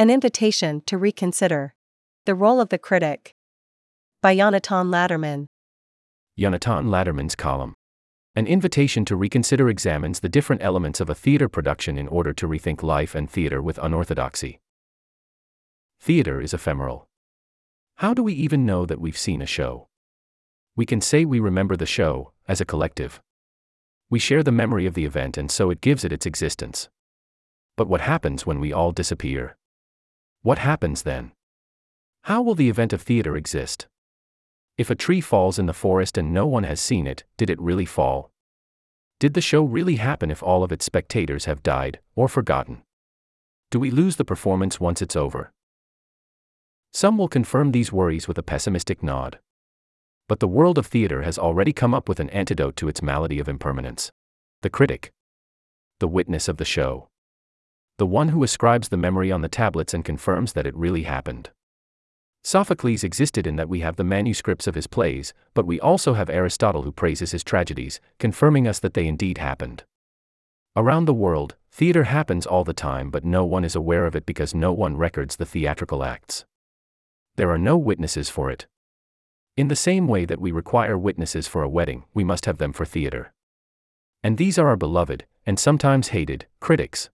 An 0.00 0.10
invitation 0.10 0.80
to 0.86 0.96
reconsider. 0.96 1.74
The 2.24 2.36
role 2.36 2.60
of 2.60 2.68
the 2.68 2.78
critic. 2.78 3.34
By 4.22 4.36
Yonatan 4.36 4.90
Latterman. 4.92 5.46
Yonatan 6.38 6.86
Latterman's 6.88 7.34
column. 7.34 7.74
An 8.36 8.46
invitation 8.46 9.04
to 9.06 9.16
reconsider 9.16 9.68
examines 9.68 10.20
the 10.20 10.28
different 10.28 10.62
elements 10.62 11.00
of 11.00 11.10
a 11.10 11.16
theater 11.16 11.48
production 11.48 11.98
in 11.98 12.06
order 12.06 12.32
to 12.34 12.46
rethink 12.46 12.84
life 12.84 13.16
and 13.16 13.28
theater 13.28 13.60
with 13.60 13.76
unorthodoxy. 13.78 14.60
Theater 15.98 16.40
is 16.40 16.54
ephemeral. 16.54 17.08
How 17.96 18.14
do 18.14 18.22
we 18.22 18.34
even 18.34 18.64
know 18.64 18.86
that 18.86 19.00
we've 19.00 19.18
seen 19.18 19.42
a 19.42 19.46
show? 19.46 19.88
We 20.76 20.86
can 20.86 21.00
say 21.00 21.24
we 21.24 21.40
remember 21.40 21.76
the 21.76 21.86
show, 21.86 22.30
as 22.46 22.60
a 22.60 22.64
collective. 22.64 23.20
We 24.10 24.20
share 24.20 24.44
the 24.44 24.52
memory 24.52 24.86
of 24.86 24.94
the 24.94 25.06
event 25.06 25.36
and 25.36 25.50
so 25.50 25.70
it 25.70 25.80
gives 25.80 26.04
it 26.04 26.12
its 26.12 26.24
existence. 26.24 26.88
But 27.76 27.88
what 27.88 28.02
happens 28.02 28.46
when 28.46 28.60
we 28.60 28.72
all 28.72 28.92
disappear? 28.92 29.56
What 30.42 30.58
happens 30.58 31.02
then? 31.02 31.32
How 32.22 32.42
will 32.42 32.54
the 32.54 32.68
event 32.68 32.92
of 32.92 33.02
theater 33.02 33.36
exist? 33.36 33.86
If 34.76 34.90
a 34.90 34.94
tree 34.94 35.20
falls 35.20 35.58
in 35.58 35.66
the 35.66 35.72
forest 35.72 36.16
and 36.16 36.32
no 36.32 36.46
one 36.46 36.64
has 36.64 36.80
seen 36.80 37.06
it, 37.06 37.24
did 37.36 37.50
it 37.50 37.60
really 37.60 37.86
fall? 37.86 38.30
Did 39.18 39.34
the 39.34 39.40
show 39.40 39.64
really 39.64 39.96
happen 39.96 40.30
if 40.30 40.42
all 40.42 40.62
of 40.62 40.70
its 40.70 40.84
spectators 40.84 41.46
have 41.46 41.64
died, 41.64 41.98
or 42.14 42.28
forgotten? 42.28 42.82
Do 43.70 43.80
we 43.80 43.90
lose 43.90 44.16
the 44.16 44.24
performance 44.24 44.78
once 44.78 45.02
it's 45.02 45.16
over? 45.16 45.52
Some 46.92 47.18
will 47.18 47.28
confirm 47.28 47.72
these 47.72 47.92
worries 47.92 48.28
with 48.28 48.38
a 48.38 48.42
pessimistic 48.42 49.02
nod. 49.02 49.40
But 50.28 50.38
the 50.38 50.48
world 50.48 50.78
of 50.78 50.86
theater 50.86 51.22
has 51.22 51.38
already 51.38 51.72
come 51.72 51.92
up 51.92 52.08
with 52.08 52.20
an 52.20 52.30
antidote 52.30 52.76
to 52.76 52.88
its 52.88 53.02
malady 53.02 53.40
of 53.40 53.48
impermanence. 53.48 54.12
The 54.62 54.70
critic. 54.70 55.12
The 55.98 56.08
witness 56.08 56.46
of 56.46 56.58
the 56.58 56.64
show. 56.64 57.07
The 57.98 58.06
one 58.06 58.28
who 58.28 58.44
ascribes 58.44 58.88
the 58.88 58.96
memory 58.96 59.30
on 59.32 59.42
the 59.42 59.48
tablets 59.48 59.92
and 59.92 60.04
confirms 60.04 60.52
that 60.52 60.66
it 60.66 60.76
really 60.76 61.02
happened. 61.02 61.50
Sophocles 62.44 63.02
existed 63.02 63.44
in 63.44 63.56
that 63.56 63.68
we 63.68 63.80
have 63.80 63.96
the 63.96 64.04
manuscripts 64.04 64.68
of 64.68 64.76
his 64.76 64.86
plays, 64.86 65.34
but 65.52 65.66
we 65.66 65.80
also 65.80 66.14
have 66.14 66.30
Aristotle 66.30 66.82
who 66.82 66.92
praises 66.92 67.32
his 67.32 67.42
tragedies, 67.42 68.00
confirming 68.20 68.68
us 68.68 68.78
that 68.78 68.94
they 68.94 69.06
indeed 69.06 69.38
happened. 69.38 69.84
Around 70.76 71.06
the 71.06 71.12
world, 71.12 71.56
theater 71.72 72.04
happens 72.04 72.46
all 72.46 72.62
the 72.62 72.72
time, 72.72 73.10
but 73.10 73.24
no 73.24 73.44
one 73.44 73.64
is 73.64 73.74
aware 73.74 74.06
of 74.06 74.14
it 74.14 74.24
because 74.24 74.54
no 74.54 74.72
one 74.72 74.96
records 74.96 75.34
the 75.34 75.44
theatrical 75.44 76.04
acts. 76.04 76.44
There 77.34 77.50
are 77.50 77.58
no 77.58 77.76
witnesses 77.76 78.30
for 78.30 78.48
it. 78.48 78.68
In 79.56 79.66
the 79.66 79.76
same 79.76 80.06
way 80.06 80.24
that 80.24 80.40
we 80.40 80.52
require 80.52 80.96
witnesses 80.96 81.48
for 81.48 81.64
a 81.64 81.68
wedding, 81.68 82.04
we 82.14 82.22
must 82.22 82.46
have 82.46 82.58
them 82.58 82.72
for 82.72 82.84
theater. 82.84 83.32
And 84.22 84.38
these 84.38 84.56
are 84.56 84.68
our 84.68 84.76
beloved, 84.76 85.26
and 85.44 85.58
sometimes 85.58 86.08
hated, 86.08 86.46
critics. 86.60 87.10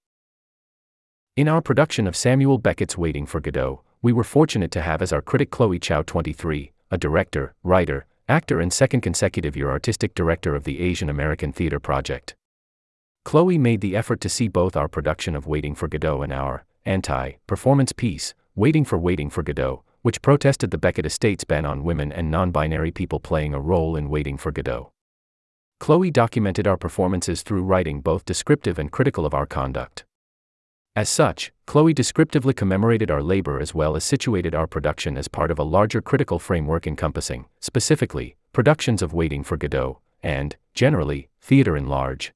In 1.37 1.49
our 1.49 1.61
production 1.61 2.07
of 2.07 2.15
Samuel 2.15 2.59
Beckett's 2.59 2.97
Waiting 2.97 3.27
for 3.27 3.41
Godot, 3.41 3.83
we 4.01 4.13
were 4.13 4.23
fortunate 4.23 4.71
to 4.71 4.83
have 4.83 5.03
as 5.03 5.13
our 5.13 5.21
critic 5.21 5.51
Chloe 5.51 5.81
Chow 5.81 6.03
23, 6.03 6.71
a 6.93 6.97
director, 6.97 7.55
writer, 7.65 8.07
actor, 8.29 8.61
and 8.61 8.73
second 8.73 9.01
consecutive 9.01 9.57
year 9.57 9.69
artistic 9.69 10.15
director 10.15 10.55
of 10.55 10.63
the 10.63 10.79
Asian 10.79 11.11
American 11.11 11.53
Theater 11.53 11.81
Project. 11.81 12.37
Chloe 13.25 13.59
made 13.59 13.81
the 13.81 13.97
effort 13.97 14.21
to 14.21 14.29
see 14.29 14.47
both 14.47 14.77
our 14.77 14.87
production 14.87 15.35
of 15.35 15.49
Waiting 15.49 15.75
for 15.75 15.89
Godot 15.89 16.23
and 16.23 16.33
our 16.33 16.65
anti 16.85 17.33
performance 17.49 17.91
piece, 17.91 18.33
Waiting 18.55 18.85
for 18.85 18.97
Waiting 18.97 19.29
for 19.29 19.43
Godot, 19.43 19.83
which 20.03 20.23
protested 20.23 20.71
the 20.71 20.79
Beckett 20.79 21.05
estate's 21.05 21.43
ban 21.43 21.67
on 21.67 21.83
women 21.83 22.13
and 22.13 22.31
non 22.31 22.53
binary 22.53 22.93
people 22.93 23.19
playing 23.19 23.55
a 23.55 23.61
role 23.61 23.97
in 23.97 24.09
Waiting 24.09 24.37
for 24.37 24.53
Godot. 24.53 24.93
Chloe 25.81 26.13
documented 26.13 26.69
our 26.69 26.77
performances 26.77 27.43
through 27.43 27.65
writing 27.65 28.01
both 28.01 28.25
descriptive 28.25 28.79
and 28.79 28.93
critical 28.93 29.27
of 29.27 29.35
our 29.35 29.47
conduct. 29.47 30.05
As 30.97 31.09
such, 31.09 31.53
Chloe 31.67 31.93
descriptively 31.93 32.55
commemorated 32.55 33.11
our 33.11 33.23
labor 33.23 33.59
as 33.59 33.75
well 33.75 33.97
as 33.97 34.05
situated 34.05 34.55
our 34.55 34.69
production 34.69 35.17
as 35.19 35.27
part 35.27 35.51
of 35.51 35.59
a 35.59 35.65
larger 35.65 36.01
critical 36.01 36.39
framework 36.39 36.87
encompassing, 36.87 37.47
specifically, 37.59 38.37
productions 38.53 39.03
of 39.03 39.13
Waiting 39.13 39.43
for 39.43 39.57
Godot, 39.57 39.99
and, 40.23 40.55
generally, 40.73 41.29
theater 41.41 41.77
in 41.77 41.89
large. 41.89 42.33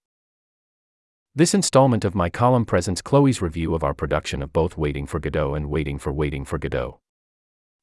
This 1.36 1.54
installment 1.54 2.04
of 2.04 2.16
my 2.16 2.28
column 2.28 2.64
presents 2.64 3.00
Chloe's 3.00 3.40
review 3.40 3.76
of 3.76 3.84
our 3.84 3.94
production 3.94 4.42
of 4.42 4.52
both 4.52 4.76
Waiting 4.76 5.06
for 5.06 5.20
Godot 5.20 5.54
and 5.54 5.70
Waiting 5.70 5.96
for 5.96 6.12
Waiting 6.12 6.44
for 6.44 6.58
Godot. 6.58 6.98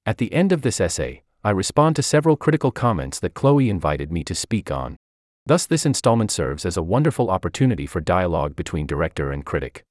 At 0.06 0.18
the 0.18 0.34
end 0.34 0.52
of 0.52 0.62
this 0.62 0.82
essay, 0.82 1.24
I 1.42 1.52
respond 1.52 1.96
to 1.96 2.04
several 2.04 2.36
critical 2.36 2.72
comments 2.72 3.22
that 3.22 3.34
Chloe 3.34 3.70
invited 3.70 4.12
me 4.12 4.26
to 4.26 4.36
speak 4.36 4.70
on. 4.72 4.98
Thus, 5.46 5.68
this 5.68 5.86
installment 5.86 6.32
serves 6.32 6.66
as 6.66 6.76
a 6.76 6.84
wonderful 6.84 7.30
opportunity 7.30 7.86
for 7.86 8.02
dialogue 8.02 8.58
between 8.58 8.86
director 8.86 9.32
and 9.32 9.46
critic. 9.46 9.86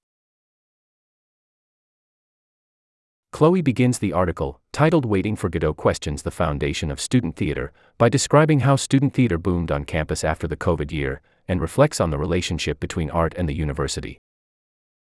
Chloe 3.34 3.62
begins 3.62 3.98
the 3.98 4.12
article, 4.12 4.60
titled 4.70 5.04
Waiting 5.04 5.34
for 5.34 5.48
Godot 5.48 5.74
Questions 5.74 6.22
the 6.22 6.30
Foundation 6.30 6.88
of 6.88 7.00
Student 7.00 7.34
Theater, 7.34 7.72
by 7.98 8.08
describing 8.08 8.60
how 8.60 8.76
student 8.76 9.12
theater 9.12 9.38
boomed 9.38 9.72
on 9.72 9.82
campus 9.82 10.22
after 10.22 10.46
the 10.46 10.56
COVID 10.56 10.92
year, 10.92 11.20
and 11.48 11.60
reflects 11.60 12.00
on 12.00 12.10
the 12.10 12.16
relationship 12.16 12.78
between 12.78 13.10
art 13.10 13.34
and 13.36 13.48
the 13.48 13.56
university. 13.56 14.18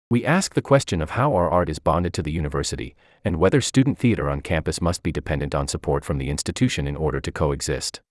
We 0.09 0.25
ask 0.25 0.55
the 0.55 0.63
question 0.63 0.99
of 0.99 1.11
how 1.11 1.35
our 1.35 1.47
art 1.47 1.69
is 1.69 1.77
bonded 1.77 2.11
to 2.15 2.23
the 2.23 2.31
university, 2.31 2.95
and 3.23 3.37
whether 3.37 3.61
student 3.61 3.99
theater 3.99 4.31
on 4.31 4.41
campus 4.41 4.81
must 4.81 5.03
be 5.03 5.11
dependent 5.11 5.53
on 5.53 5.67
support 5.67 6.03
from 6.03 6.17
the 6.17 6.31
institution 6.31 6.87
in 6.87 6.95
order 6.95 7.21
to 7.21 7.31
coexist. 7.31 8.01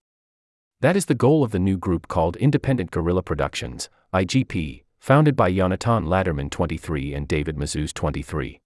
That 0.82 0.96
is 0.96 1.06
the 1.06 1.16
goal 1.16 1.42
of 1.42 1.50
the 1.50 1.58
new 1.58 1.76
group 1.76 2.06
called 2.06 2.36
Independent 2.36 2.92
Guerrilla 2.92 3.24
Productions, 3.24 3.90
IGP, 4.14 4.84
founded 5.00 5.34
by 5.34 5.50
Yonatan 5.50 6.04
Latterman 6.06 6.48
23 6.48 7.12
and 7.12 7.26
David 7.26 7.56
Mazouz 7.56 7.92
23. 7.92 8.60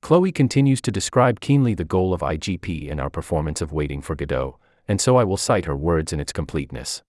Chloe 0.00 0.32
continues 0.32 0.80
to 0.82 0.92
describe 0.92 1.40
keenly 1.40 1.74
the 1.74 1.84
goal 1.84 2.14
of 2.14 2.20
IGP 2.20 2.88
in 2.88 3.00
our 3.00 3.10
performance 3.10 3.60
of 3.60 3.72
Waiting 3.72 4.00
for 4.00 4.14
Godot, 4.14 4.58
and 4.86 5.00
so 5.00 5.16
I 5.16 5.24
will 5.24 5.36
cite 5.36 5.66
her 5.66 5.76
words 5.76 6.12
in 6.12 6.20
its 6.20 6.32
completeness. 6.32 7.02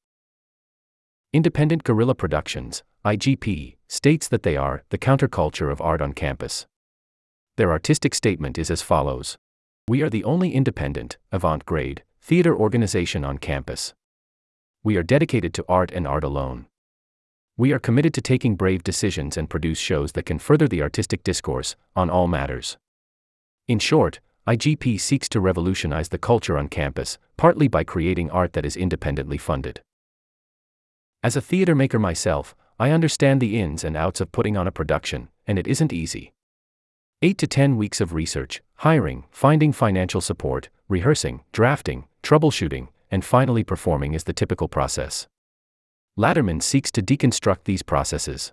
Independent 1.31 1.83
Guerrilla 1.83 2.15
Productions, 2.15 2.83
IGP, 3.05 3.77
states 3.87 4.27
that 4.27 4.43
they 4.43 4.57
are 4.57 4.83
the 4.89 4.97
counterculture 4.97 5.71
of 5.71 5.79
art 5.79 6.01
on 6.01 6.13
campus. 6.13 6.65
Their 7.55 7.71
artistic 7.71 8.15
statement 8.15 8.57
is 8.57 8.71
as 8.71 8.81
follows 8.81 9.37
We 9.87 10.01
are 10.01 10.09
the 10.09 10.23
only 10.23 10.53
independent, 10.53 11.17
avant 11.31 11.65
garde, 11.65 12.03
theater 12.19 12.55
organization 12.55 13.23
on 13.23 13.37
campus. 13.37 13.93
We 14.83 14.97
are 14.97 15.03
dedicated 15.03 15.53
to 15.53 15.65
art 15.69 15.91
and 15.91 16.07
art 16.07 16.23
alone. 16.23 16.68
We 17.59 17.73
are 17.73 17.79
committed 17.79 18.13
to 18.13 18.21
taking 18.21 18.55
brave 18.55 18.85
decisions 18.85 19.35
and 19.35 19.49
produce 19.49 19.77
shows 19.77 20.13
that 20.13 20.25
can 20.25 20.39
further 20.39 20.65
the 20.65 20.81
artistic 20.81 21.25
discourse 21.25 21.75
on 21.93 22.09
all 22.09 22.29
matters. 22.29 22.77
In 23.67 23.79
short, 23.79 24.21
IGP 24.47 24.97
seeks 24.97 25.27
to 25.27 25.41
revolutionize 25.41 26.07
the 26.07 26.17
culture 26.17 26.57
on 26.57 26.69
campus, 26.69 27.17
partly 27.35 27.67
by 27.67 27.83
creating 27.83 28.31
art 28.31 28.53
that 28.53 28.65
is 28.65 28.77
independently 28.77 29.37
funded. 29.37 29.81
As 31.21 31.35
a 31.35 31.41
theater 31.41 31.75
maker 31.75 31.99
myself, 31.99 32.55
I 32.79 32.91
understand 32.91 33.41
the 33.41 33.59
ins 33.59 33.83
and 33.83 33.97
outs 33.97 34.21
of 34.21 34.31
putting 34.31 34.55
on 34.55 34.65
a 34.65 34.71
production, 34.71 35.27
and 35.45 35.59
it 35.59 35.67
isn't 35.67 35.91
easy. 35.91 36.31
8 37.21 37.37
to 37.39 37.45
10 37.45 37.75
weeks 37.75 37.99
of 37.99 38.13
research, 38.13 38.61
hiring, 38.75 39.25
finding 39.31 39.73
financial 39.73 40.21
support, 40.21 40.69
rehearsing, 40.87 41.43
drafting, 41.51 42.07
troubleshooting, 42.23 42.87
and 43.11 43.25
finally 43.25 43.65
performing 43.65 44.13
is 44.13 44.23
the 44.23 44.31
typical 44.31 44.69
process. 44.69 45.27
Latterman 46.19 46.61
seeks 46.61 46.91
to 46.91 47.01
deconstruct 47.01 47.63
these 47.63 47.81
processes. 47.81 48.51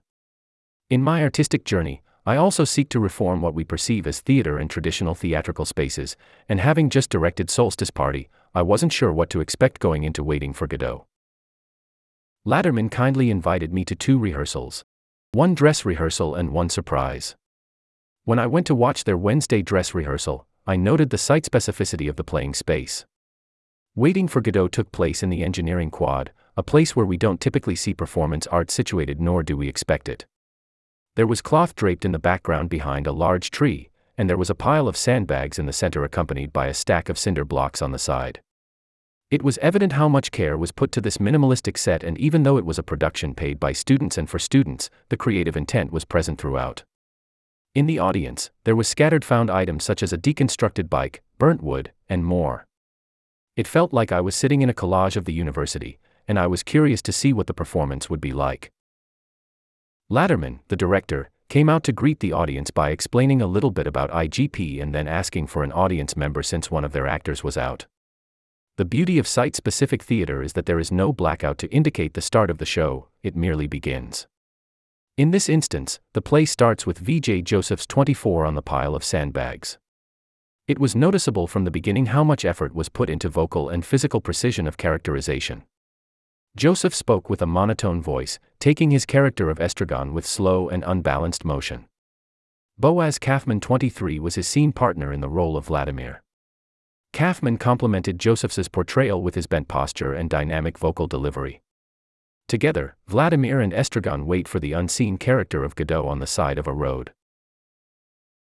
In 0.88 1.02
my 1.02 1.24
artistic 1.24 1.64
journey, 1.64 2.00
I 2.24 2.36
also 2.36 2.62
seek 2.62 2.88
to 2.90 3.00
reform 3.00 3.40
what 3.42 3.54
we 3.54 3.64
perceive 3.64 4.06
as 4.06 4.20
theater 4.20 4.56
and 4.56 4.70
traditional 4.70 5.16
theatrical 5.16 5.64
spaces, 5.64 6.16
and 6.48 6.60
having 6.60 6.90
just 6.90 7.10
directed 7.10 7.50
Solstice 7.50 7.90
Party, 7.90 8.28
I 8.54 8.62
wasn't 8.62 8.92
sure 8.92 9.12
what 9.12 9.30
to 9.30 9.40
expect 9.40 9.80
going 9.80 10.04
into 10.04 10.22
Waiting 10.22 10.52
for 10.52 10.68
Godot. 10.68 11.06
Latterman 12.46 12.88
kindly 12.88 13.30
invited 13.30 13.72
me 13.72 13.84
to 13.86 13.96
two 13.96 14.16
rehearsals 14.16 14.84
one 15.32 15.52
dress 15.52 15.84
rehearsal 15.84 16.36
and 16.36 16.52
one 16.52 16.68
surprise. 16.68 17.34
When 18.22 18.38
I 18.38 18.46
went 18.46 18.68
to 18.68 18.76
watch 18.76 19.02
their 19.02 19.18
Wednesday 19.18 19.60
dress 19.60 19.92
rehearsal, 19.92 20.46
I 20.68 20.76
noted 20.76 21.10
the 21.10 21.18
site 21.18 21.42
specificity 21.42 22.08
of 22.08 22.14
the 22.14 22.22
playing 22.22 22.54
space. 22.54 23.04
Waiting 23.96 24.28
for 24.28 24.40
Godot 24.40 24.68
took 24.68 24.92
place 24.92 25.24
in 25.24 25.30
the 25.30 25.42
engineering 25.42 25.90
quad, 25.90 26.30
a 26.56 26.62
place 26.62 26.96
where 26.96 27.04
we 27.04 27.18
don't 27.18 27.40
typically 27.40 27.76
see 27.76 27.92
performance 27.92 28.46
art 28.46 28.70
situated 28.70 29.20
nor 29.20 29.42
do 29.42 29.56
we 29.56 29.68
expect 29.68 30.08
it. 30.08 30.24
There 31.14 31.26
was 31.26 31.42
cloth 31.42 31.74
draped 31.74 32.04
in 32.04 32.12
the 32.12 32.18
background 32.18 32.70
behind 32.70 33.06
a 33.06 33.12
large 33.12 33.50
tree, 33.50 33.90
and 34.16 34.28
there 34.28 34.38
was 34.38 34.48
a 34.48 34.54
pile 34.54 34.88
of 34.88 34.96
sandbags 34.96 35.58
in 35.58 35.66
the 35.66 35.72
center 35.72 36.02
accompanied 36.02 36.52
by 36.52 36.68
a 36.68 36.74
stack 36.74 37.08
of 37.08 37.18
cinder 37.18 37.44
blocks 37.44 37.82
on 37.82 37.92
the 37.92 37.98
side. 37.98 38.40
It 39.30 39.42
was 39.42 39.58
evident 39.58 39.94
how 39.94 40.08
much 40.08 40.30
care 40.30 40.56
was 40.56 40.72
put 40.72 40.92
to 40.92 41.00
this 41.00 41.18
minimalistic 41.18 41.76
set, 41.76 42.02
and 42.04 42.16
even 42.16 42.44
though 42.44 42.56
it 42.56 42.64
was 42.64 42.78
a 42.78 42.82
production 42.82 43.34
paid 43.34 43.58
by 43.58 43.72
students 43.72 44.16
and 44.16 44.30
for 44.30 44.38
students, 44.38 44.88
the 45.08 45.16
creative 45.16 45.56
intent 45.56 45.92
was 45.92 46.04
present 46.04 46.40
throughout. 46.40 46.84
In 47.74 47.86
the 47.86 47.98
audience, 47.98 48.50
there 48.64 48.76
was 48.76 48.88
scattered 48.88 49.24
found 49.24 49.50
items 49.50 49.84
such 49.84 50.02
as 50.02 50.12
a 50.12 50.18
deconstructed 50.18 50.88
bike, 50.88 51.22
burnt 51.38 51.62
wood, 51.62 51.92
and 52.08 52.24
more. 52.24 52.66
It 53.56 53.66
felt 53.66 53.92
like 53.92 54.12
I 54.12 54.20
was 54.20 54.34
sitting 54.34 54.62
in 54.62 54.70
a 54.70 54.74
collage 54.74 55.16
of 55.16 55.24
the 55.24 55.32
university, 55.32 55.98
and 56.28 56.38
I 56.38 56.46
was 56.46 56.62
curious 56.62 57.02
to 57.02 57.12
see 57.12 57.32
what 57.32 57.46
the 57.46 57.54
performance 57.54 58.10
would 58.10 58.20
be 58.20 58.32
like. 58.32 58.72
Latterman, 60.10 60.60
the 60.68 60.76
director, 60.76 61.30
came 61.48 61.68
out 61.68 61.84
to 61.84 61.92
greet 61.92 62.20
the 62.20 62.32
audience 62.32 62.70
by 62.70 62.90
explaining 62.90 63.40
a 63.40 63.46
little 63.46 63.70
bit 63.70 63.86
about 63.86 64.10
IGP 64.10 64.82
and 64.82 64.94
then 64.94 65.06
asking 65.06 65.46
for 65.46 65.62
an 65.62 65.72
audience 65.72 66.16
member 66.16 66.42
since 66.42 66.70
one 66.70 66.84
of 66.84 66.92
their 66.92 67.06
actors 67.06 67.44
was 67.44 67.56
out. 67.56 67.86
The 68.76 68.84
beauty 68.84 69.18
of 69.18 69.26
site 69.26 69.56
specific 69.56 70.02
theater 70.02 70.42
is 70.42 70.52
that 70.52 70.66
there 70.66 70.78
is 70.78 70.92
no 70.92 71.12
blackout 71.12 71.58
to 71.58 71.72
indicate 71.72 72.14
the 72.14 72.20
start 72.20 72.50
of 72.50 72.58
the 72.58 72.66
show, 72.66 73.08
it 73.22 73.34
merely 73.34 73.66
begins. 73.66 74.26
In 75.16 75.30
this 75.30 75.48
instance, 75.48 75.98
the 76.12 76.20
play 76.20 76.44
starts 76.44 76.84
with 76.84 76.98
VJ 76.98 77.42
Joseph's 77.42 77.86
24 77.86 78.44
on 78.44 78.54
the 78.54 78.60
pile 78.60 78.94
of 78.94 79.02
sandbags. 79.02 79.78
It 80.68 80.78
was 80.78 80.94
noticeable 80.94 81.46
from 81.46 81.64
the 81.64 81.70
beginning 81.70 82.06
how 82.06 82.22
much 82.22 82.44
effort 82.44 82.74
was 82.74 82.88
put 82.90 83.08
into 83.08 83.28
vocal 83.28 83.70
and 83.70 83.86
physical 83.86 84.20
precision 84.20 84.66
of 84.66 84.76
characterization. 84.76 85.62
Joseph 86.56 86.94
spoke 86.94 87.28
with 87.28 87.42
a 87.42 87.46
monotone 87.46 88.00
voice, 88.00 88.38
taking 88.60 88.90
his 88.90 89.04
character 89.04 89.50
of 89.50 89.58
Estragon 89.58 90.14
with 90.14 90.24
slow 90.24 90.70
and 90.70 90.82
unbalanced 90.86 91.44
motion. 91.44 91.84
Boaz 92.78 93.18
Kaufman 93.18 93.60
23 93.60 94.18
was 94.18 94.36
his 94.36 94.48
scene 94.48 94.72
partner 94.72 95.12
in 95.12 95.20
the 95.20 95.28
role 95.28 95.58
of 95.58 95.66
Vladimir. 95.66 96.22
Kaufman 97.12 97.58
complemented 97.58 98.18
Joseph's 98.18 98.68
portrayal 98.68 99.20
with 99.20 99.34
his 99.34 99.46
bent 99.46 99.68
posture 99.68 100.14
and 100.14 100.30
dynamic 100.30 100.78
vocal 100.78 101.06
delivery. 101.06 101.60
Together, 102.48 102.96
Vladimir 103.06 103.60
and 103.60 103.74
Estragon 103.74 104.24
wait 104.24 104.48
for 104.48 104.58
the 104.58 104.72
unseen 104.72 105.18
character 105.18 105.62
of 105.62 105.74
Godot 105.74 106.08
on 106.08 106.20
the 106.20 106.26
side 106.26 106.56
of 106.56 106.66
a 106.66 106.72
road. 106.72 107.12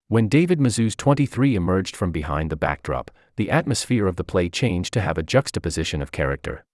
When 0.06 0.28
David 0.28 0.60
Mazouz 0.60 0.96
23 0.96 1.56
emerged 1.56 1.96
from 1.96 2.12
behind 2.12 2.50
the 2.50 2.56
backdrop, 2.56 3.10
the 3.34 3.50
atmosphere 3.50 4.06
of 4.06 4.14
the 4.14 4.22
play 4.22 4.48
changed 4.48 4.92
to 4.92 5.00
have 5.00 5.18
a 5.18 5.24
juxtaposition 5.24 6.00
of 6.00 6.12
character. 6.12 6.64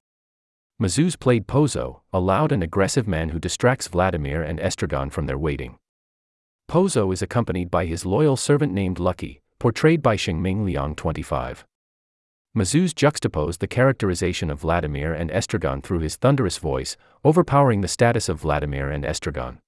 Mazouz 0.81 1.21
played 1.21 1.47
Pozzo, 1.47 2.00
a 2.11 2.19
loud 2.19 2.53
and 2.53 2.62
aggressive 2.62 3.06
man 3.06 3.29
who 3.29 3.38
distracts 3.38 3.87
Vladimir 3.87 4.43
and 4.43 4.59
Estragon 4.59 5.12
from 5.12 5.27
their 5.27 5.37
waiting. 5.37 5.77
Pozzo 6.71 7.12
is 7.12 7.21
accompanied 7.21 7.71
by 7.71 7.85
his 7.85 8.06
loyal 8.06 8.35
servant 8.35 8.73
named 8.73 8.99
Lucky, 8.99 9.43
portrayed 9.59 10.00
by 10.03 10.17
Xingming 10.17 10.65
Liang 10.65 10.94
25. 10.94 11.67
Mazouz 12.56 12.94
juxtaposed 12.94 13.61
the 13.61 13.67
characterization 13.67 14.50
of 14.50 14.61
Vladimir 14.61 15.12
and 15.12 15.31
Estragon 15.31 15.82
through 15.82 15.99
his 15.99 16.17
thunderous 16.17 16.56
voice, 16.56 16.97
overpowering 17.26 17.83
the 17.83 17.87
status 17.87 18.31
of 18.31 18.41
Vladimir 18.41 18.91
and 18.91 19.05
Estragon. 19.05 19.59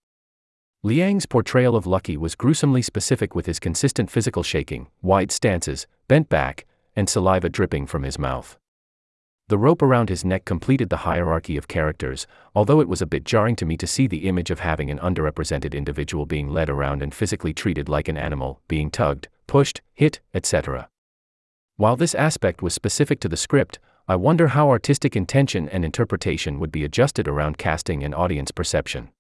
Liang's 0.83 1.27
portrayal 1.27 1.77
of 1.77 1.87
Lucky 1.87 2.17
was 2.17 2.35
gruesomely 2.35 2.81
specific 2.81 3.35
with 3.35 3.45
his 3.45 3.61
consistent 3.61 4.11
physical 4.11 4.43
shaking, 4.43 4.89
wide 5.03 5.31
stances, 5.31 5.87
bent 6.09 6.31
back, 6.31 6.65
and 6.97 7.07
saliva 7.07 7.51
dripping 7.51 7.87
from 7.87 8.03
his 8.03 8.19
mouth. 8.19 8.59
The 9.49 9.59
rope 9.59 9.83
around 9.83 10.09
his 10.09 10.25
neck 10.25 10.45
completed 10.45 10.89
the 10.89 10.99
hierarchy 10.99 11.57
of 11.57 11.69
characters, 11.69 12.27
although 12.55 12.81
it 12.81 12.89
was 12.89 13.03
a 13.03 13.07
bit 13.07 13.25
jarring 13.25 13.57
to 13.57 13.67
me 13.67 13.77
to 13.77 13.87
see 13.87 14.07
the 14.07 14.29
image 14.29 14.51
of 14.51 14.61
having 14.61 14.91
an 14.91 14.99
underrepresented 14.99 15.75
individual 15.75 16.27
being 16.27 16.49
led 16.49 16.71
around 16.71 17.03
and 17.03 17.15
physically 17.15 17.53
treated 17.53 17.89
like 17.89 18.09
an 18.09 18.17
animal, 18.17 18.61
being 18.69 18.91
tugged, 18.91 19.29
pushed, 19.47 19.83
hit, 19.93 20.21
etc. 20.33 20.89
While 21.77 21.97
this 21.97 22.15
aspect 22.15 22.63
was 22.63 22.73
specific 22.73 23.21
to 23.21 23.29
the 23.29 23.37
script, 23.37 23.79
I 24.09 24.17
wonder 24.17 24.49
how 24.49 24.69
artistic 24.71 25.17
intention 25.17 25.69
and 25.69 25.85
interpretation 25.85 26.59
would 26.59 26.73
be 26.73 26.85
adjusted 26.85 27.29
around 27.29 27.59
casting 27.59 28.03
and 28.03 28.15
audience 28.15 28.51
perception. 28.51 29.11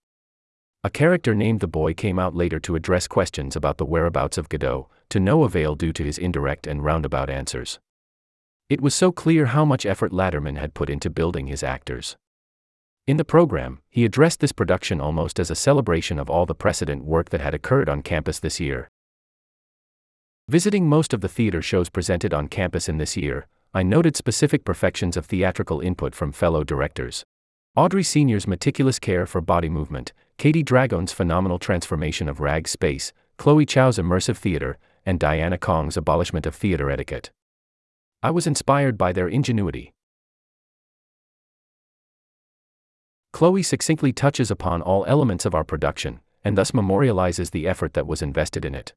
A 0.84 0.90
character 0.90 1.34
named 1.34 1.60
the 1.60 1.68
boy 1.68 1.94
came 1.94 2.18
out 2.18 2.34
later 2.34 2.58
to 2.60 2.74
address 2.74 3.06
questions 3.06 3.54
about 3.54 3.78
the 3.78 3.84
whereabouts 3.84 4.38
of 4.38 4.48
Godot, 4.48 4.88
to 5.10 5.20
no 5.20 5.44
avail 5.44 5.74
due 5.74 5.92
to 5.92 6.04
his 6.04 6.18
indirect 6.18 6.66
and 6.66 6.84
roundabout 6.84 7.30
answers. 7.30 7.78
It 8.72 8.80
was 8.80 8.94
so 8.94 9.12
clear 9.12 9.46
how 9.46 9.64
much 9.64 9.84
effort 9.84 10.12
Latterman 10.12 10.56
had 10.56 10.72
put 10.72 10.88
into 10.88 11.10
building 11.10 11.46
his 11.46 11.62
actors. 11.62 12.16
In 13.06 13.18
the 13.18 13.24
program, 13.24 13.80
he 13.90 14.04
addressed 14.04 14.40
this 14.40 14.52
production 14.52 15.00
almost 15.00 15.38
as 15.38 15.50
a 15.50 15.54
celebration 15.68 16.18
of 16.18 16.30
all 16.30 16.46
the 16.46 16.54
precedent 16.64 17.04
work 17.04 17.30
that 17.30 17.40
had 17.40 17.54
occurred 17.54 17.88
on 17.88 18.02
campus 18.02 18.38
this 18.40 18.60
year, 18.60 18.88
Visiting 20.48 20.88
most 20.88 21.14
of 21.14 21.20
the 21.20 21.28
theater 21.28 21.62
shows 21.62 21.88
presented 21.88 22.34
on 22.34 22.48
campus 22.48 22.88
in 22.88 22.98
this 22.98 23.16
year, 23.16 23.46
I 23.72 23.82
noted 23.82 24.16
specific 24.16 24.64
perfections 24.64 25.16
of 25.16 25.24
theatrical 25.24 25.80
input 25.80 26.14
from 26.14 26.32
fellow 26.32 26.64
directors. 26.64 27.24
Audrey 27.76 28.02
Sr.'s 28.02 28.46
meticulous 28.46 28.98
care 28.98 29.24
for 29.24 29.40
body 29.40 29.68
movement, 29.68 30.12
Katie 30.38 30.64
Dragon's 30.64 31.12
phenomenal 31.12 31.58
transformation 31.58 32.28
of 32.28 32.40
rag 32.40 32.66
space, 32.66 33.12
Chloe 33.38 33.64
Chow's 33.64 33.98
immersive 33.98 34.36
theater, 34.36 34.78
and 35.06 35.20
Diana 35.20 35.58
Kong's 35.58 35.96
abolishment 35.96 36.44
of 36.44 36.54
theater 36.54 36.90
etiquette. 36.90 37.30
I 38.22 38.30
was 38.30 38.46
inspired 38.46 38.96
by 38.96 39.12
their 39.12 39.26
ingenuity. 39.28 39.92
Chloe 43.32 43.62
succinctly 43.62 44.12
touches 44.12 44.50
upon 44.50 44.80
all 44.80 45.04
elements 45.06 45.44
of 45.44 45.54
our 45.54 45.64
production, 45.64 46.20
and 46.44 46.56
thus 46.56 46.70
memorializes 46.70 47.50
the 47.50 47.66
effort 47.66 47.94
that 47.94 48.06
was 48.06 48.22
invested 48.22 48.64
in 48.64 48.74
it. 48.74 48.94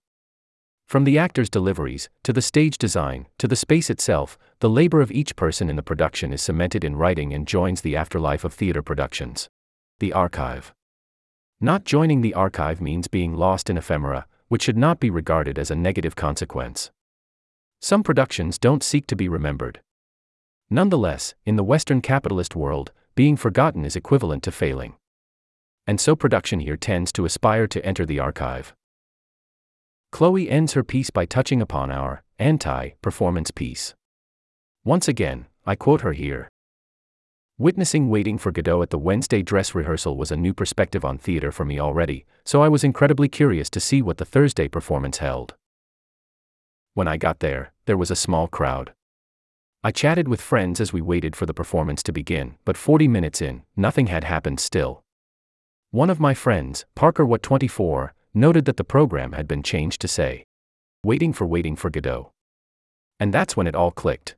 From 0.88 1.06
the 1.06 1.18
actors' 1.18 1.50
deliveries, 1.50 2.10
to 2.24 2.31
the 2.31 2.42
stage 2.42 2.77
design, 2.77 3.25
to 3.39 3.48
the 3.48 3.56
space 3.56 3.89
itself, 3.89 4.38
the 4.60 4.69
labor 4.69 5.01
of 5.01 5.12
each 5.12 5.36
person 5.36 5.69
in 5.69 5.75
the 5.75 5.81
production 5.81 6.31
is 6.31 6.44
cemented 6.44 6.83
in 6.83 6.95
writing 6.95 7.33
and 7.33 7.48
joins 7.48 7.81
the 7.81 7.95
afterlife 7.95 8.44
of 8.44 8.54
theater 8.54 8.83
productions. 8.83 9.50
The 10.00 10.13
archive. 10.13 10.72
Not 11.60 11.86
joining 11.86 12.22
the 12.22 12.36
archive 12.36 12.80
means 12.80 13.07
being 13.07 13.33
lost 13.33 13.72
in 13.72 13.77
ephemera, 13.77 14.27
which 14.50 14.62
should 14.62 14.77
not 14.77 15.00
be 15.00 15.10
regarded 15.10 15.57
as 15.57 15.72
a 15.72 15.75
negative 15.75 16.16
consequence. 16.16 16.92
Some 17.81 18.04
productions 18.04 18.57
don't 18.57 18.83
seek 18.83 19.07
to 19.07 19.16
be 19.16 19.30
remembered. 19.30 19.81
Nonetheless, 20.69 21.36
in 21.45 21.56
the 21.56 21.63
Western 21.63 22.01
capitalist 22.01 22.56
world, 22.56 22.92
being 23.16 23.38
forgotten 23.38 23.86
is 23.86 23.95
equivalent 23.95 24.44
to 24.44 24.51
failing. 24.51 24.95
And 25.88 26.01
so 26.01 26.16
production 26.16 26.60
here 26.60 26.77
tends 26.77 27.12
to 27.13 27.25
aspire 27.25 27.68
to 27.68 27.86
enter 27.86 28.06
the 28.06 28.19
archive. 28.19 28.74
Chloe 30.12 30.50
ends 30.50 30.74
her 30.74 30.83
piece 30.83 31.10
by 31.10 31.25
touching 31.25 31.62
upon 31.62 31.92
our 31.92 32.24
anti 32.39 32.92
performance 33.01 33.51
piece. 33.51 33.94
Once 34.83 35.07
again, 35.07 35.45
I 35.66 35.75
quote 35.75 36.01
her 36.01 36.13
here. 36.13 36.50
Witnessing 37.57 38.10
Waiting 38.10 38.38
for 38.38 38.51
Godot 38.51 38.81
at 38.81 38.89
the 38.89 38.98
Wednesday 38.98 39.42
dress 39.42 39.74
rehearsal 39.74 40.18
was 40.18 40.31
a 40.31 40.36
new 40.36 40.54
perspective 40.54 41.06
on 41.06 41.18
theater 41.18 41.51
for 41.51 41.63
me 41.63 41.80
already, 41.80 42.25
so 42.44 42.62
I 42.62 42.68
was 42.68 42.83
incredibly 42.83 43.30
curious 43.30 43.69
to 43.69 43.80
see 43.80 44.01
what 44.01 44.18
the 44.18 44.25
Thursday 44.25 44.68
performance 44.68 45.19
held. 45.19 45.56
When 46.95 47.09
I 47.09 47.18
got 47.18 47.42
there, 47.42 47.74
there 47.88 47.97
was 47.97 48.09
a 48.09 48.15
small 48.15 48.47
crowd. 48.47 48.94
I 49.83 49.92
chatted 49.92 50.30
with 50.30 50.39
friends 50.39 50.80
as 50.80 50.94
we 50.94 51.01
waited 51.01 51.36
for 51.36 51.45
the 51.45 51.53
performance 51.53 52.01
to 52.03 52.13
begin, 52.13 52.56
but 52.63 52.77
40 52.77 53.09
minutes 53.09 53.42
in, 53.42 53.63
nothing 53.75 54.07
had 54.07 54.24
happened 54.24 54.62
still. 54.62 55.03
One 55.92 56.09
of 56.09 56.21
my 56.21 56.33
friends, 56.33 56.86
Parker 56.95 57.25
What 57.25 57.44
24, 57.44 58.13
noted 58.33 58.63
that 58.63 58.77
the 58.77 58.86
program 58.86 59.33
had 59.33 59.45
been 59.45 59.62
changed 59.62 60.00
to 60.01 60.07
say, 60.07 60.45
Waiting 61.03 61.33
for 61.33 61.45
Waiting 61.45 61.75
for 61.75 61.89
Godot. 61.89 62.31
And 63.20 63.34
that's 63.34 63.58
when 63.58 63.67
it 63.67 63.75
all 63.75 63.91
clicked. 63.91 64.38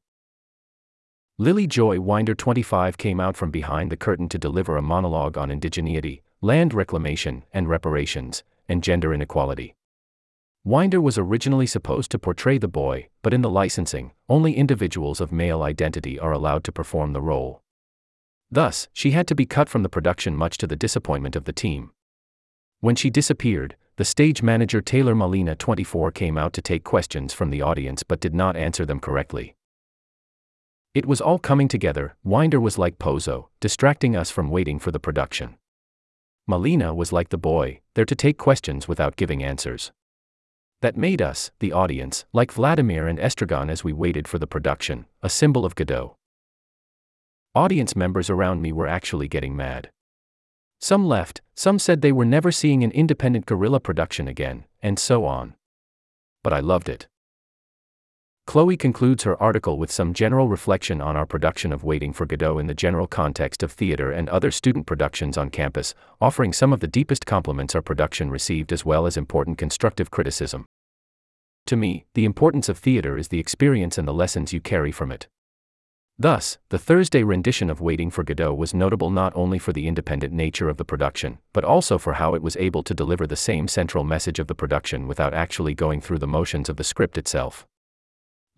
Lily 1.38 1.68
Joy 1.68 2.02
Winder 2.02 2.34
25 2.34 2.98
came 2.98 3.20
out 3.20 3.38
from 3.38 3.52
behind 3.52 3.92
the 3.92 3.98
curtain 3.98 4.28
to 4.30 4.40
deliver 4.40 4.78
a 4.78 4.82
monologue 4.82 5.38
on 5.38 5.50
indigeneity, 5.50 6.22
land 6.42 6.74
reclamation 6.74 7.44
and 7.54 7.70
reparations, 7.70 8.44
and 8.68 8.82
gender 8.82 9.14
inequality. 9.14 9.76
Winder 10.68 11.00
was 11.00 11.18
originally 11.18 11.66
supposed 11.66 12.12
to 12.12 12.20
portray 12.20 12.58
the 12.58 12.68
boy, 12.68 13.08
but 13.22 13.34
in 13.34 13.42
the 13.42 13.50
licensing, 13.50 14.12
only 14.28 14.54
individuals 14.54 15.22
of 15.22 15.32
male 15.32 15.64
identity 15.64 16.20
are 16.20 16.34
allowed 16.34 16.66
to 16.66 16.74
perform 16.74 17.14
the 17.14 17.22
role. 17.22 17.62
Thus, 18.52 18.90
she 18.92 19.12
had 19.12 19.28
to 19.28 19.36
be 19.36 19.46
cut 19.46 19.70
from 19.70 19.84
the 19.84 19.88
production 19.88 20.36
much 20.36 20.58
to 20.58 20.68
the 20.68 20.76
disappointment 20.76 21.38
of 21.38 21.46
the 21.46 21.54
team. 21.54 21.92
When 22.82 22.98
she 22.98 23.10
disappeared, 23.10 23.78
the 23.96 24.04
stage 24.04 24.44
manager 24.44 24.82
Taylor 24.82 25.16
Molina 25.16 25.56
24 25.56 26.12
came 26.12 26.38
out 26.38 26.52
to 26.52 26.62
take 26.62 26.84
questions 26.84 27.32
from 27.32 27.50
the 27.50 27.62
audience 27.62 28.04
but 28.04 28.20
did 28.20 28.36
not 28.36 28.58
answer 28.58 28.86
them 28.86 29.00
correctly. 29.00 29.56
It 30.94 31.06
was 31.06 31.22
all 31.22 31.40
coming 31.40 31.70
together, 31.70 32.18
Winder 32.26 32.60
was 32.60 32.78
like 32.78 33.00
Pozzo, 33.00 33.48
distracting 33.62 34.18
us 34.18 34.30
from 34.30 34.50
waiting 34.50 34.80
for 34.80 34.92
the 34.92 35.00
production. 35.00 35.56
Molina 36.46 36.94
was 36.94 37.14
like 37.14 37.30
the 37.30 37.38
boy, 37.38 37.80
there 37.94 38.04
to 38.04 38.16
take 38.16 38.38
questions 38.38 38.86
without 38.86 39.16
giving 39.16 39.42
answers. 39.42 39.94
That 40.82 40.96
made 40.96 41.22
us, 41.22 41.52
the 41.60 41.74
audience, 41.74 42.26
like 42.34 42.52
Vladimir 42.52 43.08
and 43.08 43.18
Estragon 43.18 43.70
as 43.70 43.84
we 43.84 43.94
waited 43.94 44.28
for 44.28 44.38
the 44.38 44.46
production, 44.46 45.08
a 45.24 45.30
symbol 45.30 45.66
of 45.66 45.74
Godot. 45.74 46.16
Audience 47.56 47.96
members 47.96 48.30
around 48.30 48.62
me 48.62 48.72
were 48.72 48.88
actually 48.88 49.28
getting 49.28 49.56
mad. 49.56 49.90
Some 50.80 51.08
left, 51.08 51.42
some 51.56 51.80
said 51.80 52.02
they 52.02 52.12
were 52.12 52.26
never 52.26 52.52
seeing 52.52 52.84
an 52.84 52.92
independent 52.92 53.48
guerrilla 53.48 53.80
production 53.80 54.28
again, 54.28 54.66
and 54.80 55.00
so 55.00 55.26
on. 55.26 55.56
But 56.44 56.54
I 56.54 56.60
loved 56.60 56.90
it. 56.90 57.08
Chloe 58.48 58.78
concludes 58.78 59.26
her 59.26 59.40
article 59.44 59.78
with 59.78 59.92
some 59.92 60.14
general 60.14 60.48
reflection 60.48 61.02
on 61.02 61.18
our 61.18 61.26
production 61.26 61.74
of 61.74 61.84
Waiting 61.84 62.14
for 62.14 62.26
Godot 62.26 62.60
in 62.60 62.68
the 62.68 62.74
general 62.74 63.06
context 63.06 63.62
of 63.62 63.74
theater 63.74 64.10
and 64.10 64.30
other 64.30 64.52
student 64.52 64.86
productions 64.86 65.38
on 65.38 65.50
campus, 65.50 65.94
offering 66.22 66.54
some 66.54 66.72
of 66.72 66.80
the 66.80 66.88
deepest 66.88 67.26
compliments 67.26 67.76
our 67.76 67.82
production 67.82 68.32
received 68.32 68.72
as 68.72 68.86
well 68.86 69.06
as 69.06 69.18
important 69.18 69.58
constructive 69.58 70.12
criticism. 70.12 70.66
To 71.66 71.76
me, 71.76 72.06
the 72.14 72.24
importance 72.24 72.70
of 72.70 72.78
theater 72.78 73.18
is 73.18 73.28
the 73.28 73.40
experience 73.40 73.98
and 73.98 74.08
the 74.08 74.14
lessons 74.14 74.54
you 74.54 74.62
carry 74.62 74.94
from 74.94 75.12
it. 75.12 75.28
Thus, 76.18 76.58
the 76.70 76.80
Thursday 76.80 77.24
rendition 77.24 77.70
of 77.70 77.82
Waiting 77.82 78.10
for 78.10 78.24
Godot 78.24 78.54
was 78.54 78.74
notable 78.74 79.10
not 79.10 79.34
only 79.36 79.60
for 79.60 79.74
the 79.74 79.90
independent 79.90 80.34
nature 80.34 80.70
of 80.70 80.78
the 80.78 80.86
production, 80.86 81.40
but 81.52 81.66
also 81.66 81.98
for 81.98 82.14
how 82.14 82.34
it 82.34 82.42
was 82.42 82.56
able 82.56 82.82
to 82.84 82.94
deliver 82.94 83.28
the 83.28 83.36
same 83.36 83.68
central 83.68 84.06
message 84.06 84.40
of 84.40 84.48
the 84.48 84.56
production 84.56 85.06
without 85.06 85.34
actually 85.34 85.74
going 85.74 86.00
through 86.00 86.20
the 86.20 86.26
motions 86.26 86.70
of 86.70 86.78
the 86.78 86.86
script 86.86 87.18
itself. 87.18 87.68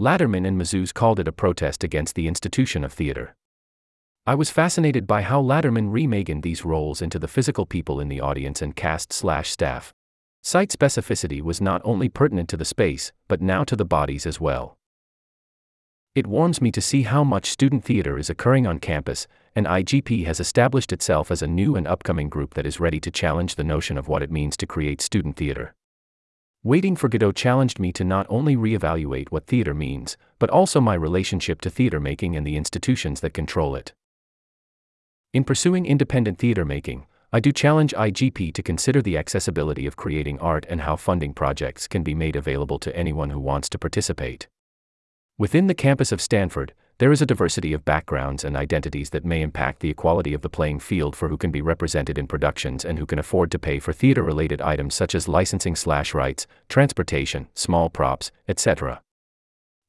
Latterman 0.02 0.48
and 0.48 0.58
Mazouz 0.58 0.94
called 0.94 1.20
it 1.20 1.28
a 1.28 1.34
protest 1.34 1.84
against 1.84 2.16
the 2.16 2.26
institution 2.26 2.86
of 2.86 2.94
theater. 2.94 3.36
I 4.26 4.34
was 4.34 4.50
fascinated 4.50 5.06
by 5.06 5.24
how 5.24 5.42
Latterman 5.42 5.92
remagined 5.92 6.42
these 6.42 6.64
roles 6.64 7.02
into 7.02 7.20
the 7.20 7.28
physical 7.28 7.66
people 7.66 8.00
in 8.00 8.08
the 8.08 8.22
audience 8.22 8.62
and 8.62 8.74
cast 8.74 9.12
slash 9.12 9.50
staff. 9.50 9.94
Site 10.42 10.70
specificity 10.70 11.42
was 11.42 11.60
not 11.60 11.82
only 11.84 12.08
pertinent 12.08 12.48
to 12.48 12.56
the 12.56 12.64
space, 12.64 13.12
but 13.28 13.42
now 13.42 13.66
to 13.66 13.76
the 13.76 13.84
bodies 13.84 14.26
as 14.26 14.40
well. 14.40 14.78
It 16.16 16.28
warms 16.28 16.62
me 16.62 16.72
to 16.72 16.82
see 16.82 17.02
how 17.02 17.26
much 17.26 17.52
student 17.52 17.84
theater 17.84 18.18
is 18.18 18.30
occurring 18.30 18.66
on 18.66 18.80
campus, 18.80 19.28
and 19.54 19.68
IGP 19.68 20.26
has 20.26 20.40
established 20.40 20.94
itself 20.94 21.30
as 21.30 21.42
a 21.42 21.48
new 21.48 21.76
and 21.76 21.86
upcoming 21.86 22.30
group 22.30 22.54
that 22.54 22.66
is 22.66 22.80
ready 22.80 23.02
to 23.02 23.12
challenge 23.12 23.56
the 23.56 23.66
notion 23.66 23.98
of 23.98 24.08
what 24.08 24.24
it 24.24 24.32
means 24.32 24.56
to 24.58 24.66
create 24.66 25.02
student 25.02 25.36
theater. 25.36 25.76
Waiting 26.64 26.98
for 26.98 27.08
Godot 27.08 27.32
challenged 27.32 27.80
me 27.80 27.94
to 27.94 28.04
not 28.04 28.26
only 28.28 28.58
reevaluate 28.58 29.30
what 29.30 29.48
theater 29.48 29.74
means, 29.74 30.18
but 30.40 30.50
also 30.50 30.82
my 30.82 30.94
relationship 30.94 31.62
to 31.62 31.70
theater 31.70 32.02
making 32.02 32.36
and 32.36 32.46
the 32.46 32.58
institutions 32.58 33.22
that 33.22 33.34
control 33.34 33.78
it. 33.78 33.94
In 35.34 35.46
pursuing 35.46 35.86
independent 35.86 36.38
theater 36.38 36.66
making, 36.66 37.06
I 37.32 37.40
do 37.40 37.54
challenge 37.54 37.94
IGP 37.94 38.54
to 38.54 38.62
consider 38.62 39.02
the 39.02 39.18
accessibility 39.18 39.86
of 39.86 39.96
creating 39.96 40.38
art 40.40 40.66
and 40.68 40.82
how 40.82 40.98
funding 40.98 41.34
projects 41.34 41.88
can 41.88 42.04
be 42.04 42.14
made 42.14 42.36
available 42.36 42.80
to 42.80 42.94
anyone 42.94 43.30
who 43.30 43.40
wants 43.40 43.70
to 43.70 43.80
participate. 43.80 44.50
Within 45.38 45.68
the 45.68 45.74
campus 45.74 46.12
of 46.12 46.20
Stanford, 46.20 46.74
there 47.00 47.14
is 47.14 47.22
a 47.22 47.26
diversity 47.26 47.72
of 47.72 47.86
backgrounds 47.86 48.44
and 48.44 48.58
identities 48.58 49.10
that 49.12 49.24
may 49.24 49.42
impact 49.42 49.80
the 49.80 49.90
equality 49.90 50.34
of 50.34 50.42
the 50.42 50.50
playing 50.50 50.80
field 50.80 51.16
for 51.16 51.30
who 51.30 51.38
can 51.38 51.50
be 51.50 51.62
represented 51.62 52.18
in 52.18 52.28
productions 52.28 52.84
and 52.84 53.00
who 53.00 53.06
can 53.06 53.18
afford 53.18 53.50
to 53.50 53.58
pay 53.58 53.80
for 53.80 53.94
theater 53.94 54.22
related 54.22 54.60
items 54.60 54.96
such 54.96 55.16
as 55.16 55.30
licensing 55.30 55.78
slash 55.78 56.14
rights, 56.14 56.46
transportation, 56.68 57.48
small 57.54 57.90
props, 57.90 58.34
etc. 58.50 59.02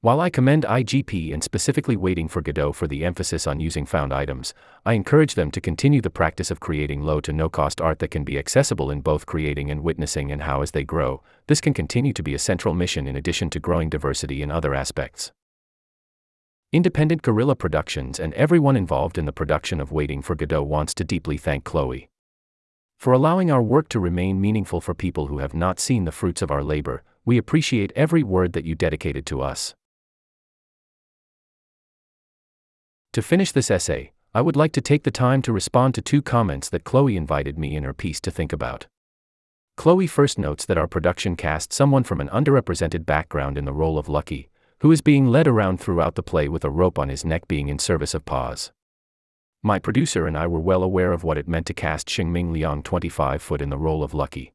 While 0.02 0.20
I 0.20 0.30
commend 0.30 0.62
IGP 0.62 1.34
and 1.34 1.42
specifically 1.42 1.96
waiting 1.96 2.28
for 2.28 2.40
Godot 2.42 2.72
for 2.72 2.86
the 2.86 3.04
emphasis 3.04 3.44
on 3.44 3.58
using 3.58 3.86
found 3.86 4.14
items, 4.14 4.54
I 4.86 4.92
encourage 4.92 5.34
them 5.34 5.50
to 5.50 5.60
continue 5.60 6.00
the 6.00 6.10
practice 6.10 6.52
of 6.52 6.60
creating 6.60 7.02
low 7.02 7.20
to 7.22 7.32
no 7.32 7.48
cost 7.48 7.80
art 7.80 7.98
that 7.98 8.12
can 8.12 8.22
be 8.22 8.38
accessible 8.38 8.88
in 8.88 9.00
both 9.00 9.26
creating 9.26 9.68
and 9.68 9.82
witnessing, 9.82 10.30
and 10.30 10.42
how 10.42 10.62
as 10.62 10.70
they 10.70 10.84
grow, 10.84 11.24
this 11.48 11.60
can 11.60 11.74
continue 11.74 12.12
to 12.12 12.22
be 12.22 12.34
a 12.34 12.38
central 12.38 12.72
mission 12.72 13.08
in 13.08 13.16
addition 13.16 13.50
to 13.50 13.58
growing 13.58 13.90
diversity 13.90 14.42
in 14.42 14.50
other 14.52 14.74
aspects. 14.74 15.32
Independent 16.72 17.22
Guerrilla 17.22 17.56
Productions 17.56 18.20
and 18.20 18.32
everyone 18.34 18.76
involved 18.76 19.18
in 19.18 19.24
the 19.24 19.32
production 19.32 19.80
of 19.80 19.90
Waiting 19.90 20.22
for 20.22 20.36
Godot 20.36 20.62
wants 20.62 20.94
to 20.94 21.02
deeply 21.02 21.36
thank 21.36 21.64
Chloe 21.64 22.08
for 22.96 23.12
allowing 23.12 23.50
our 23.50 23.62
work 23.62 23.88
to 23.88 23.98
remain 23.98 24.40
meaningful 24.40 24.80
for 24.80 24.94
people 24.94 25.26
who 25.26 25.38
have 25.38 25.54
not 25.54 25.80
seen 25.80 26.04
the 26.04 26.12
fruits 26.12 26.42
of 26.42 26.50
our 26.50 26.62
labor. 26.62 27.02
We 27.24 27.38
appreciate 27.38 27.92
every 27.96 28.22
word 28.22 28.52
that 28.52 28.66
you 28.66 28.74
dedicated 28.74 29.26
to 29.26 29.40
us. 29.40 29.74
To 33.14 33.22
finish 33.22 33.50
this 33.50 33.70
essay, 33.70 34.12
I 34.34 34.42
would 34.42 34.54
like 34.54 34.72
to 34.72 34.82
take 34.82 35.04
the 35.04 35.10
time 35.10 35.40
to 35.42 35.52
respond 35.52 35.94
to 35.94 36.02
two 36.02 36.20
comments 36.20 36.68
that 36.68 36.84
Chloe 36.84 37.16
invited 37.16 37.58
me 37.58 37.74
in 37.74 37.84
her 37.84 37.94
piece 37.94 38.20
to 38.20 38.30
think 38.30 38.52
about. 38.52 38.86
Chloe 39.76 40.06
first 40.06 40.38
notes 40.38 40.66
that 40.66 40.78
our 40.78 40.86
production 40.86 41.34
cast 41.34 41.72
someone 41.72 42.04
from 42.04 42.20
an 42.20 42.28
underrepresented 42.28 43.06
background 43.06 43.56
in 43.56 43.64
the 43.64 43.72
role 43.72 43.98
of 43.98 44.10
Lucky, 44.10 44.50
who 44.80 44.90
is 44.90 45.02
being 45.02 45.26
led 45.26 45.46
around 45.46 45.78
throughout 45.78 46.14
the 46.14 46.22
play 46.22 46.48
with 46.48 46.64
a 46.64 46.70
rope 46.70 46.98
on 46.98 47.10
his 47.10 47.24
neck 47.24 47.46
being 47.46 47.68
in 47.68 47.78
service 47.78 48.14
of 48.14 48.24
Pozzo. 48.24 48.70
My 49.62 49.78
producer 49.78 50.26
and 50.26 50.38
I 50.38 50.46
were 50.46 50.58
well 50.58 50.82
aware 50.82 51.12
of 51.12 51.22
what 51.22 51.36
it 51.36 51.46
meant 51.46 51.66
to 51.66 51.74
cast 51.74 52.08
Xingming 52.08 52.50
Liang 52.50 52.82
25 52.82 53.42
foot 53.42 53.60
in 53.60 53.68
the 53.68 53.76
role 53.76 54.02
of 54.02 54.14
Lucky. 54.14 54.54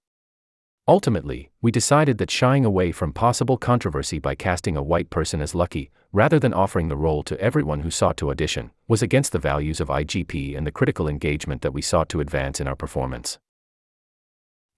Ultimately, 0.88 1.52
we 1.62 1.70
decided 1.72 2.18
that 2.18 2.32
shying 2.32 2.66
away 2.66 2.92
from 2.92 3.14
possible 3.14 3.58
controversy 3.58 4.18
by 4.18 4.34
casting 4.34 4.76
a 4.76 4.82
white 4.82 5.12
person 5.12 5.42
as 5.42 5.54
Lucky, 5.54 5.92
rather 6.12 6.40
than 6.40 6.56
offering 6.56 6.88
the 6.88 6.98
role 6.98 7.22
to 7.22 7.40
everyone 7.40 7.82
who 7.82 7.92
sought 7.92 8.18
to 8.18 8.32
audition, 8.32 8.72
was 8.88 9.04
against 9.04 9.32
the 9.32 9.40
values 9.40 9.80
of 9.80 9.90
IGP 9.90 10.58
and 10.58 10.66
the 10.66 10.72
critical 10.72 11.08
engagement 11.08 11.62
that 11.62 11.74
we 11.74 11.84
sought 11.84 12.10
to 12.10 12.20
advance 12.20 12.60
in 12.60 12.68
our 12.68 12.76
performance. 12.76 13.38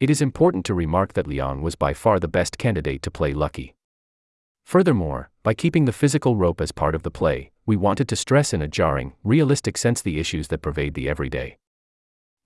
It 0.01 0.09
is 0.09 0.21
important 0.21 0.65
to 0.65 0.73
remark 0.73 1.13
that 1.13 1.27
Liang 1.27 1.61
was 1.61 1.75
by 1.75 1.93
far 1.93 2.19
the 2.19 2.27
best 2.27 2.57
candidate 2.57 3.01
to 3.03 3.11
play 3.11 3.33
Lucky. 3.33 3.75
Furthermore, 4.67 5.29
by 5.47 5.53
keeping 5.53 5.85
the 5.85 5.93
physical 5.93 6.35
rope 6.35 6.59
as 6.59 6.73
part 6.73 6.93
of 6.93 7.03
the 7.03 7.09
play, 7.09 7.51
we 7.65 7.77
wanted 7.77 8.05
to 8.09 8.17
stress 8.17 8.53
in 8.53 8.61
a 8.61 8.67
jarring, 8.67 9.13
realistic 9.23 9.77
sense 9.77 10.01
the 10.01 10.19
issues 10.19 10.49
that 10.49 10.61
pervade 10.61 10.93
the 10.93 11.07
everyday. 11.07 11.57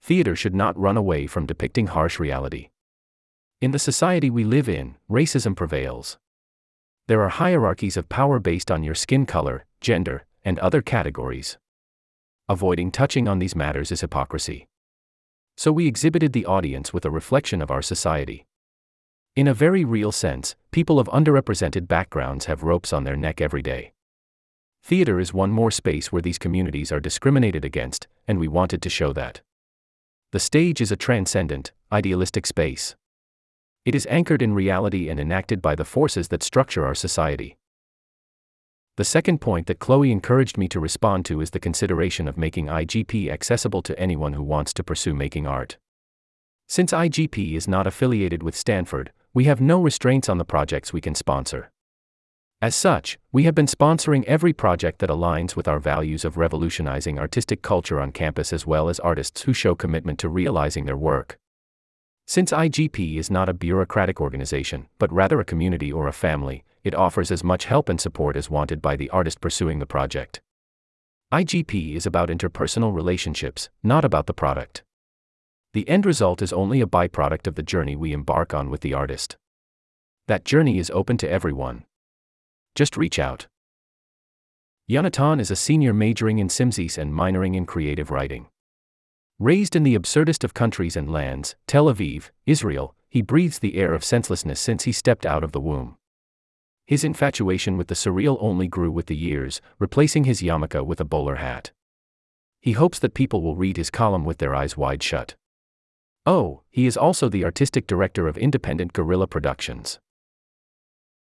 Theater 0.03 0.35
should 0.35 0.53
not 0.53 0.77
run 0.77 0.97
away 0.97 1.25
from 1.25 1.47
depicting 1.47 1.87
harsh 1.87 2.19
reality. 2.19 2.69
In 3.59 3.71
the 3.71 3.79
society 3.79 4.29
we 4.29 4.43
live 4.43 4.69
in, 4.69 4.97
racism 5.09 5.55
prevails. 5.55 6.19
There 7.07 7.23
are 7.23 7.29
hierarchies 7.29 7.97
of 7.97 8.07
power 8.07 8.37
based 8.37 8.69
on 8.69 8.83
your 8.83 8.93
skin 8.93 9.25
color, 9.25 9.65
gender, 9.79 10.27
and 10.45 10.59
other 10.59 10.83
categories. 10.83 11.57
Avoiding 12.47 12.91
touching 12.91 13.27
on 13.27 13.39
these 13.39 13.55
matters 13.55 13.91
is 13.91 14.01
hypocrisy. 14.01 14.67
So 15.57 15.71
we 15.71 15.87
exhibited 15.87 16.33
the 16.33 16.45
audience 16.45 16.93
with 16.93 17.05
a 17.05 17.09
reflection 17.09 17.63
of 17.63 17.71
our 17.71 17.81
society. 17.81 18.45
In 19.33 19.47
a 19.47 19.53
very 19.53 19.85
real 19.85 20.11
sense, 20.11 20.55
people 20.71 20.99
of 20.99 21.07
underrepresented 21.07 21.87
backgrounds 21.87 22.47
have 22.47 22.63
ropes 22.63 22.91
on 22.91 23.05
their 23.05 23.15
neck 23.15 23.39
every 23.39 23.61
day. 23.61 23.93
Theater 24.83 25.21
is 25.21 25.33
one 25.33 25.51
more 25.51 25.71
space 25.71 26.11
where 26.11 26.21
these 26.21 26.37
communities 26.37 26.91
are 26.91 26.99
discriminated 26.99 27.63
against, 27.63 28.07
and 28.27 28.39
we 28.39 28.49
wanted 28.49 28.81
to 28.81 28.89
show 28.89 29.13
that. 29.13 29.39
The 30.33 30.39
stage 30.39 30.81
is 30.81 30.91
a 30.91 30.97
transcendent, 30.97 31.71
idealistic 31.93 32.45
space. 32.45 32.97
It 33.85 33.95
is 33.95 34.05
anchored 34.09 34.41
in 34.41 34.53
reality 34.53 35.07
and 35.07 35.17
enacted 35.17 35.61
by 35.61 35.75
the 35.75 35.85
forces 35.85 36.27
that 36.27 36.43
structure 36.43 36.85
our 36.85 36.95
society. 36.95 37.55
The 38.97 39.05
second 39.05 39.39
point 39.39 39.67
that 39.67 39.79
Chloe 39.79 40.11
encouraged 40.11 40.57
me 40.57 40.67
to 40.67 40.79
respond 40.81 41.23
to 41.27 41.39
is 41.39 41.51
the 41.51 41.59
consideration 41.59 42.27
of 42.27 42.37
making 42.37 42.65
IGP 42.65 43.31
accessible 43.31 43.81
to 43.83 43.97
anyone 43.97 44.33
who 44.33 44.43
wants 44.43 44.73
to 44.73 44.83
pursue 44.83 45.13
making 45.13 45.47
art. 45.47 45.77
Since 46.67 46.91
IGP 46.91 47.53
is 47.53 47.67
not 47.67 47.87
affiliated 47.87 48.43
with 48.43 48.57
Stanford, 48.57 49.13
we 49.33 49.45
have 49.45 49.61
no 49.61 49.81
restraints 49.81 50.27
on 50.27 50.37
the 50.37 50.45
projects 50.45 50.91
we 50.91 50.99
can 50.99 51.15
sponsor. 51.15 51.71
As 52.61 52.75
such, 52.75 53.17
we 53.31 53.43
have 53.45 53.55
been 53.55 53.65
sponsoring 53.65 54.25
every 54.25 54.53
project 54.53 54.99
that 54.99 55.09
aligns 55.09 55.55
with 55.55 55.67
our 55.67 55.79
values 55.79 56.25
of 56.25 56.37
revolutionizing 56.37 57.17
artistic 57.17 57.61
culture 57.61 57.99
on 57.99 58.11
campus 58.11 58.51
as 58.51 58.67
well 58.67 58.89
as 58.89 58.99
artists 58.99 59.43
who 59.43 59.53
show 59.53 59.73
commitment 59.73 60.19
to 60.19 60.29
realizing 60.29 60.85
their 60.85 60.97
work. 60.97 61.39
Since 62.27 62.51
IGP 62.51 63.17
is 63.17 63.31
not 63.31 63.49
a 63.49 63.53
bureaucratic 63.53 64.21
organization, 64.21 64.87
but 64.99 65.11
rather 65.11 65.39
a 65.39 65.45
community 65.45 65.91
or 65.91 66.07
a 66.07 66.13
family, 66.13 66.63
it 66.83 66.93
offers 66.93 67.31
as 67.31 67.43
much 67.43 67.65
help 67.65 67.89
and 67.89 67.99
support 67.99 68.35
as 68.35 68.49
wanted 68.49 68.81
by 68.81 68.95
the 68.95 69.09
artist 69.09 69.41
pursuing 69.41 69.79
the 69.79 69.85
project. 69.85 70.41
IGP 71.31 71.95
is 71.95 72.05
about 72.05 72.29
interpersonal 72.29 72.93
relationships, 72.93 73.69
not 73.81 74.03
about 74.03 74.27
the 74.27 74.33
product. 74.33 74.83
The 75.73 75.87
end 75.87 76.05
result 76.05 76.41
is 76.41 76.51
only 76.51 76.81
a 76.81 76.87
byproduct 76.87 77.47
of 77.47 77.55
the 77.55 77.63
journey 77.63 77.95
we 77.95 78.11
embark 78.11 78.53
on 78.53 78.69
with 78.69 78.81
the 78.81 78.93
artist. 78.93 79.37
That 80.27 80.43
journey 80.43 80.79
is 80.79 80.91
open 80.91 81.17
to 81.17 81.29
everyone. 81.29 81.85
Just 82.75 82.97
reach 82.97 83.19
out. 83.19 83.47
Yonatan 84.89 85.39
is 85.39 85.49
a 85.49 85.55
senior 85.55 85.93
majoring 85.93 86.39
in 86.39 86.49
SymSys 86.49 86.97
and 86.97 87.13
minoring 87.13 87.55
in 87.55 87.65
creative 87.65 88.11
writing. 88.11 88.47
Raised 89.39 89.75
in 89.75 89.83
the 89.83 89.95
absurdest 89.95 90.43
of 90.43 90.53
countries 90.53 90.97
and 90.97 91.09
lands, 91.11 91.55
Tel 91.67 91.85
Aviv, 91.85 92.31
Israel, 92.45 92.93
he 93.09 93.21
breathes 93.21 93.59
the 93.59 93.75
air 93.75 93.93
of 93.93 94.03
senselessness 94.03 94.59
since 94.59 94.83
he 94.83 94.91
stepped 94.91 95.25
out 95.25 95.43
of 95.43 95.53
the 95.53 95.61
womb. 95.61 95.95
His 96.85 97.05
infatuation 97.05 97.77
with 97.77 97.87
the 97.87 97.95
surreal 97.95 98.37
only 98.41 98.67
grew 98.67 98.91
with 98.91 99.05
the 99.05 99.15
years, 99.15 99.61
replacing 99.79 100.25
his 100.25 100.41
yarmulke 100.41 100.85
with 100.85 100.99
a 100.99 101.05
bowler 101.05 101.35
hat. 101.35 101.71
He 102.59 102.73
hopes 102.73 102.99
that 102.99 103.13
people 103.13 103.41
will 103.41 103.55
read 103.55 103.77
his 103.77 103.89
column 103.89 104.25
with 104.25 104.39
their 104.39 104.53
eyes 104.53 104.75
wide 104.75 105.01
shut. 105.01 105.35
Oh, 106.25 106.61
he 106.69 106.85
is 106.85 106.97
also 106.97 107.29
the 107.29 107.43
artistic 107.43 107.87
director 107.87 108.27
of 108.27 108.37
Independent 108.37 108.93
Guerrilla 108.93 109.25
Productions. 109.25 109.99